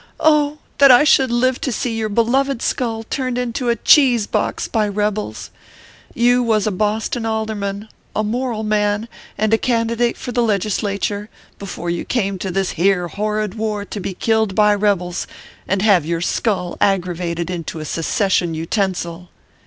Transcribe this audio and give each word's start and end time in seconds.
"!that 0.79 0.89
I 0.89 1.03
should 1.03 1.29
live 1.29 1.61
to 1.61 1.71
see 1.71 1.95
your 1.95 2.09
beloved 2.09 2.63
skull 2.63 3.03
turned 3.03 3.37
into 3.37 3.69
a 3.69 3.75
cheese 3.75 4.25
box 4.25 4.67
by 4.67 4.87
rebels! 4.87 5.51
You 6.15 6.41
was 6.41 6.65
a 6.65 6.71
Boston 6.71 7.23
alderman, 7.23 7.87
a 8.15 8.23
moral 8.23 8.63
man, 8.63 9.07
and 9.37 9.53
a 9.53 9.59
candidate 9.59 10.17
for 10.17 10.31
the 10.31 10.41
Legislature, 10.41 11.29
before 11.59 11.91
you 11.91 12.03
came 12.03 12.39
to 12.39 12.49
this 12.49 12.71
here 12.71 13.09
horrid 13.09 13.53
war 13.53 13.85
to 13.85 13.99
be 13.99 14.15
killed 14.15 14.55
by 14.55 14.73
rebels, 14.73 15.27
and 15.67 15.83
have 15.83 16.03
your 16.03 16.19
skull 16.21 16.79
aggravated 16.81 17.51
into 17.51 17.79
a 17.79 17.83
seces 17.85 18.31
sion 18.33 18.55
utensil." 18.55 19.29